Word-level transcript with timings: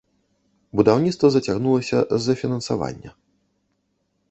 Будаўніцтва 0.79 1.27
зацягнулася 1.35 1.97
з-за 2.17 2.33
фінансавання. 2.41 3.11